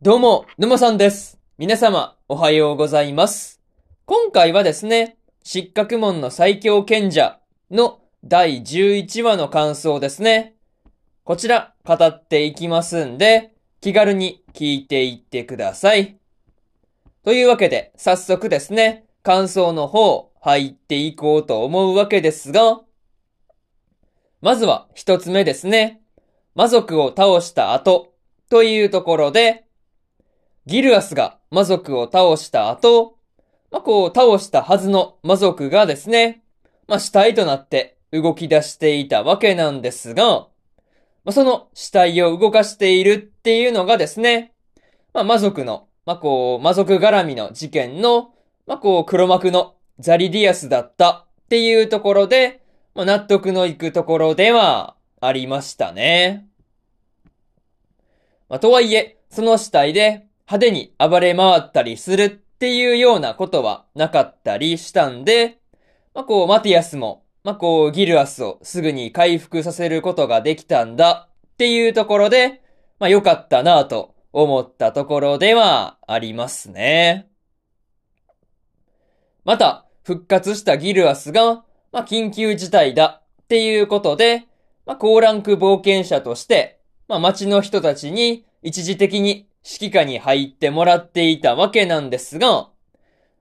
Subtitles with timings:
[0.00, 1.40] どうも、沼さんです。
[1.58, 3.60] 皆様、おはようございます。
[4.04, 7.40] 今回はですね、失格門の最強賢者
[7.72, 10.54] の第11話の感想ですね。
[11.24, 16.16] こちら、語っていきますんで、気軽に聞いていってください。
[17.24, 22.82] というわけで、早速ですね、感想の方、入っていこうと思うわけですが、
[24.42, 26.00] まずは一つ目ですね。
[26.54, 28.14] 魔族を倒した後、
[28.48, 29.64] というところで、
[30.68, 33.16] ギルアスが魔族を倒した後、
[33.70, 36.42] まあ、こう倒したはずの魔族がですね、
[36.86, 40.24] まあ、死体となって動き出していたわけなんですが、
[41.24, 44.52] まあ、その死体を動かしているっていうのがですね、
[45.14, 48.34] まあ、魔族の、まあ、こう、魔族絡みの事件の、
[48.66, 52.62] まあ、こう、黒幕のザリディアスだったっていうところで、
[52.94, 56.46] まあ、納得のいくところではありましたね。
[58.50, 65.58] まあ、とはいえ、その死体で派手に暴れ回ったりするっていうようなことはなかったりしたんで、
[66.14, 72.62] まあ、こう、マティアスも、まあ、こう、ギルアスをすぐに回復させることができたんだっていうところで、
[72.98, 77.28] まあ、良かったなぁと思ったところではありますね。
[79.44, 84.48] また、復活したギルアスが、まあ、緊急事態だっていうことで、
[84.86, 92.70] まあ、高ランク冒険者として、まあ、町の人たちに一時的に指揮下に入ってもらっていたわけなんですが、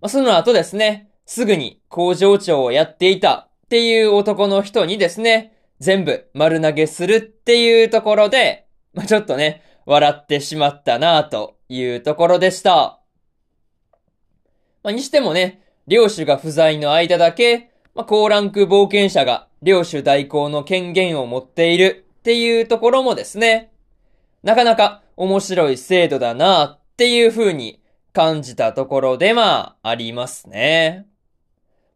[0.00, 13.00] ま、その後ですね、すぐに工場長をやっていたっていう男の人にですね、全部丸投げするっていうところで、まあ、ちょっとね、笑ってしまったなというところでした。
[14.84, 23.72] まあ、にしてもね、領主が不在の間だけ、まあ、高ランク冒険者が領主代行の権限を持っているっていうところもですね、
[24.42, 27.80] なかなか面白い制度だなっていう風に
[28.12, 31.06] 感じたところでまあありますね。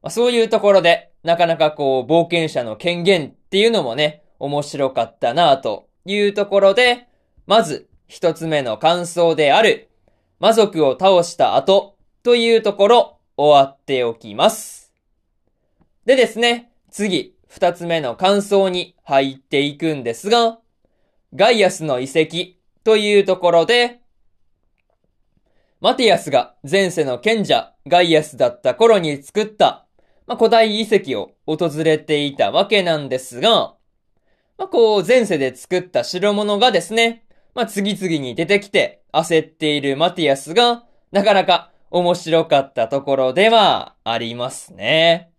[0.03, 7.09] まあ、そういうところで、なかなかこう冒険者の権限っていうのもね、面白かったなというところで、
[7.47, 9.89] まず一つ目の感想である、
[10.39, 14.93] 魔族を倒した後というところ終わっておきます。
[16.05, 20.59] でですね、次、二つ目の感想に入っていくんですが、
[21.35, 23.99] ガイアスの遺跡というところで、
[25.81, 29.89] マティアスが前世の賢者ガイアスだった頃に作った、
[30.29, 33.75] まあ、古代遺跡を訪れていたわけなんですが、
[34.57, 37.25] まあ、こう前世で作った代物がですね、
[37.57, 45.33] まあ、次々に出てきて焦っているマティアスが、なかなか面白かったところではありますね。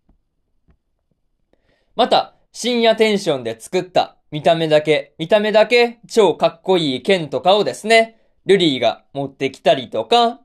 [1.95, 10.41] また、深夜テンションで作った見た目だけ、見た目だけ超かっこいい剣とかをですね、ルリーが持ってきたりとか、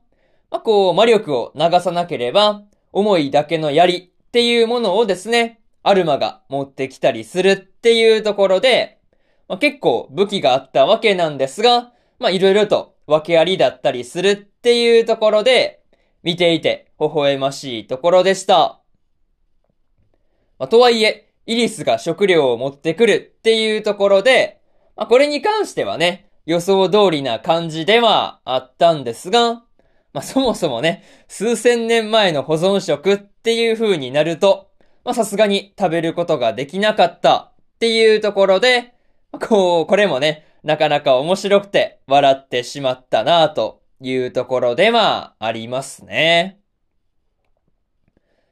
[0.49, 8.99] まあ、こう魔力を流さなければ、重いだけの槍っていうものをですね、アルマが持ってきたりするっていうところで、
[9.49, 15.81] まあ、結構武器があったわけなんですが、まあいろいろと訳ありだったりするっていうところで、
[16.23, 18.79] 見ていて微笑ましいところでした。
[20.57, 24.61] まあ、とはいえ、イリスが食料を持ってくるっていうところで、
[24.95, 29.63] まあ、これに関してはね、予想通りな感じではあったんですが、
[30.13, 34.69] まあ、そもそもね、数千年前の保存食っていう風になると、
[35.03, 38.93] ま、さすがに食べることができなかったっていうところで、
[39.49, 46.59] こう、これもね、なかなか面白くて笑ってしまったなというところではありますね。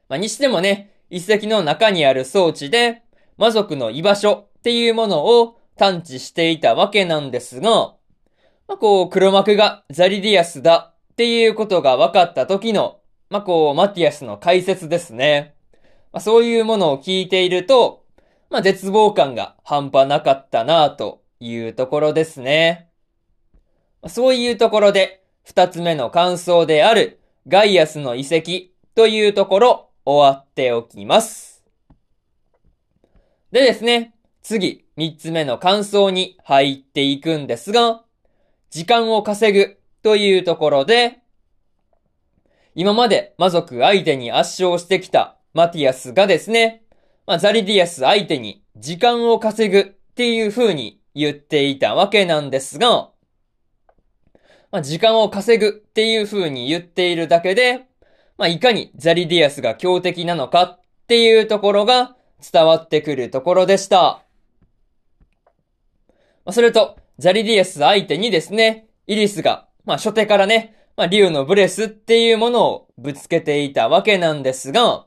[0.08, 3.02] まあ、にしてもね、遺跡の中にある装置で、
[3.36, 7.96] 魔族の居場所っていうものを探知していたわけなんですが、
[8.66, 15.54] まあ、こう、黒幕がザリディアスだっていうことが分かった時の、まあ、こう、マティアスの解説ですね。
[16.14, 18.06] まあ、そういうものを聞いていると、
[18.48, 22.88] まあ、絶望感が半端なかったなというところですね。
[24.00, 31.62] まあ、そういうところで、二つ目の感想である、ガイアスの遺跡というところ、終わっておきます。
[33.52, 38.02] でですね、次、三つ目の感想に入っていくんですが、
[38.70, 41.20] 時間を稼ぐというところで、
[42.74, 46.82] 今まで魔族相手に圧勝してきたマティアスがですね、
[47.26, 49.84] まあ、ザリディアス相手に時間を稼ぐっ
[50.14, 53.10] ていう風に言っていたわけなんですが、
[54.70, 57.86] まあ、時間を稼ぐっていう風に言っているだけで、
[58.38, 62.16] まあ、いかにザリディアスが強敵なのかっていうところが
[62.52, 64.22] 伝わってくるところでした。
[66.44, 75.06] まあ、それと、ザリディアス相手にですね、イリスがまあ初手からね、まあ竜のブレスっていうものをぶつけていたわけなんですが、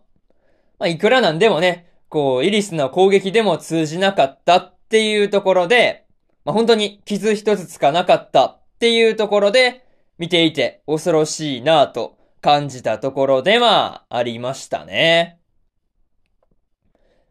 [0.80, 6.06] まあいくらなんでもね、こう、イリスの攻撃でも通じなかったっていうところで、
[6.44, 9.83] まあ本当に傷一つつかなかったっていうところで、
[10.18, 12.15] 見ていて恐ろしいなぁと
[12.45, 15.39] 感じたところではありましたね。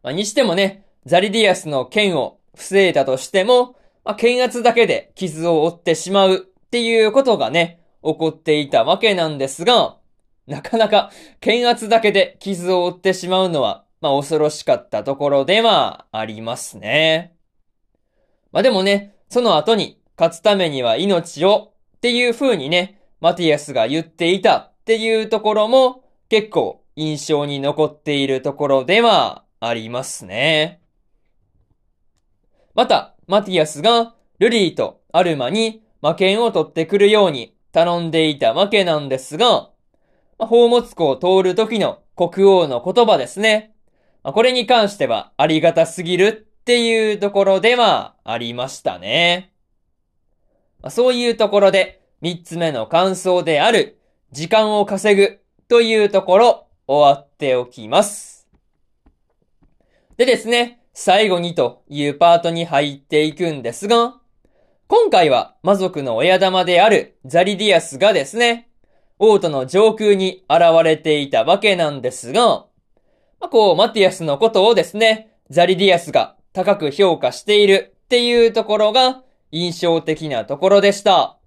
[0.03, 9.95] まあ、にしてもね、ザリディアスの剣を防いだとしても、まあ、剣圧だけで傷を負ってしまうっていうことがね、起こっていたわけなんですが、
[10.47, 17.37] なかなか剣圧だけで傷を負ってしまうのは、まあ恐ろしかったところではありますね。
[18.51, 30.79] まあでもね、その後に勝つためには命をっていう風にね、マティアスが言っていたっていうところも結構印象に残っているところではありますね。
[32.75, 39.71] また、マティアスがルリーとアルマに魔剣を取ってくるように頼んでいたわけなんですが、
[40.37, 43.73] 宝物庫を通る時の国王の言葉ですね。
[44.21, 49.51] これに関してはありがたすぎるっていうところではありましたね。
[50.89, 53.94] そういうところで三つ目の感想である
[54.35, 55.39] 時間を稼ぐ
[55.69, 58.49] というところ終わっておきます。
[60.17, 64.15] でですね、最後にというパートに入っていくんですが、
[64.87, 68.67] 今回は魔族の親玉であるザリディアスがですね、
[69.19, 72.65] 王都の上空に現れていたわけなんですが、
[73.39, 79.23] まあ、こう、マティアスのことをですね、ザリディアスが高く評価しているっていうところが
[79.53, 81.37] 印象的なところでした。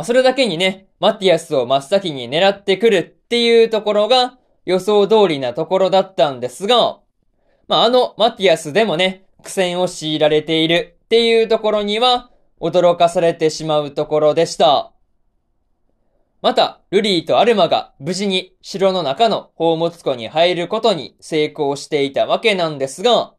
[0.00, 7.00] まあ、それだけにね、マティアスを真っ先に狙ってくるっていうところが予想通りなところだったんですが、
[7.68, 12.30] まあ、あのマティアスでもね、苦戦を強いられているっていうところには
[12.62, 14.94] 驚かされてしまうところでした。
[16.40, 23.34] また、ルリーとアルマが無事に城の中の宝物庫に入ることに成功していたわけなんですが、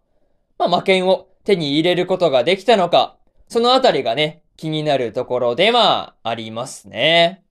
[0.59, 3.17] まあ、魔剣を手に入れることができたのか、
[3.47, 7.43] そのあたりがね、気になるところではありますね。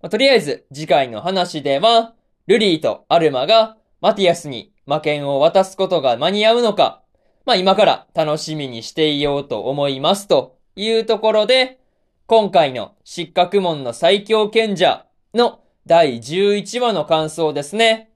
[0.00, 2.14] まあ、とりあえず、次回の話では、
[2.46, 7.02] ルリーとアルマがマティアスに魔剣を渡すことが間に合うのか、
[7.44, 11.78] まあ今から楽しみにしていようと思いますというところで、
[12.26, 15.04] 今回の失格門の最強賢者
[15.34, 18.10] の第11話の感想ですね。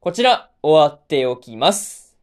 [0.00, 2.18] こちら終わっておきます。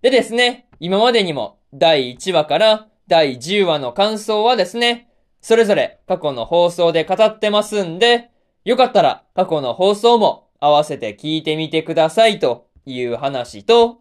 [0.00, 5.08] でですね、今までにも第1話から第10話の感想はですね、
[5.40, 8.30] それぞれ過去の放送で語ってますんで、
[8.64, 14.00] よかったら過去の放送も合わせて聞いてみてくださいという話と、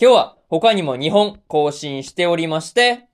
[0.00, 3.06] 今日は他にも2本更新しておりまして、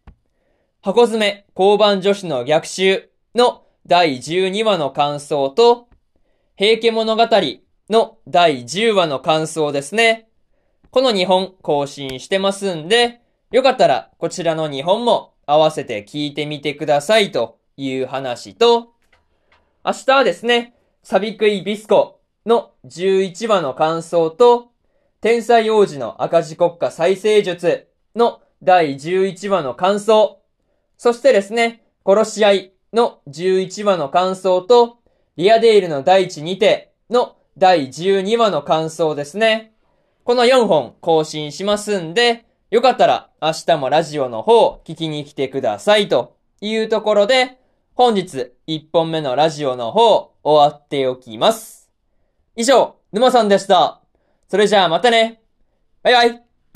[0.81, 5.89] 箱詰め交番女子の逆襲の第12話の感想と、
[6.57, 7.29] 平家物語
[7.91, 10.29] の第10話の感想ですね。
[10.91, 18.93] この2本更新してますんで、よかったらこちらの2本も合わせて聞いてみてくださいという話と、
[19.83, 24.69] 明日はですね、サビクイビスコの11話の感想と、
[25.23, 30.43] 天才王子の赤字国家再生術の第11話の感想、
[30.99, 34.99] そしてですね、殺し合いの11話の感想と、
[35.37, 39.73] リアデールの第一にての第12話の感想ですね。
[40.25, 47.59] この4本更新しますんで、よかったら明日もラジオの方聞きに来てくださいというところで、
[47.95, 51.91] 本日1本目のラジオの方終わっておきます。
[52.57, 54.03] 以上、沼さんでした。
[54.49, 55.41] それじゃあまたね。
[56.03, 56.48] バイバイ。